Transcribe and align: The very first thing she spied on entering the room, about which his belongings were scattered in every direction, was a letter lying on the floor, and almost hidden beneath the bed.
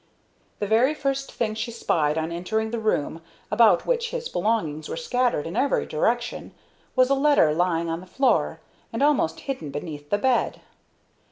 The 0.57 0.65
very 0.65 0.95
first 0.95 1.31
thing 1.31 1.53
she 1.53 1.69
spied 1.69 2.17
on 2.17 2.31
entering 2.31 2.71
the 2.71 2.79
room, 2.79 3.21
about 3.51 3.85
which 3.85 4.09
his 4.09 4.29
belongings 4.29 4.89
were 4.89 4.97
scattered 4.97 5.45
in 5.45 5.55
every 5.55 5.85
direction, 5.85 6.55
was 6.95 7.11
a 7.11 7.13
letter 7.13 7.53
lying 7.53 7.87
on 7.87 7.99
the 7.99 8.07
floor, 8.07 8.61
and 8.91 9.03
almost 9.03 9.41
hidden 9.41 9.69
beneath 9.69 10.09
the 10.09 10.17
bed. 10.17 10.59